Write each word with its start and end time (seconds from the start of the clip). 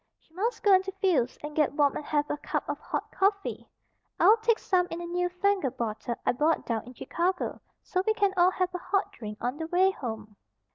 "She 0.17 0.33
must 0.33 0.63
go 0.63 0.73
into 0.73 0.91
Phil's 0.93 1.37
and 1.43 1.55
get 1.55 1.73
warm 1.73 1.95
and 1.95 2.03
have 2.05 2.27
a 2.27 2.37
cup 2.37 2.67
of 2.67 2.79
hot 2.79 3.11
coffee. 3.11 3.67
I'll 4.19 4.37
take 4.37 4.57
some 4.57 4.87
in 4.89 4.99
a 4.99 5.05
new 5.05 5.29
fangled 5.29 5.77
bottle 5.77 6.15
I 6.25 6.31
bought 6.31 6.65
down 6.65 6.85
in 6.85 6.95
Chicago, 6.95 7.59
so 7.83 8.01
we 8.07 8.15
can 8.15 8.33
all 8.35 8.49
have 8.49 8.73
a 8.73 8.79
hot 8.79 9.11
drink 9.11 9.37
on 9.41 9.57
the 9.57 9.67
way 9.67 9.91
home." 9.91 10.37